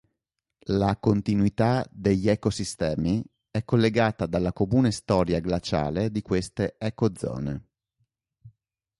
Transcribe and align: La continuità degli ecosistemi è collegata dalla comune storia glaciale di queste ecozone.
La 0.73 0.97
continuità 0.97 1.85
degli 1.91 2.27
ecosistemi 2.27 3.23
è 3.51 3.63
collegata 3.63 4.25
dalla 4.25 4.51
comune 4.51 4.89
storia 4.91 5.39
glaciale 5.39 6.09
di 6.09 6.23
queste 6.23 6.73
ecozone. 6.79 7.67